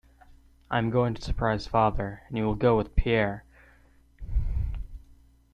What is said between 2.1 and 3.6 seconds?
and you will go with Pierre.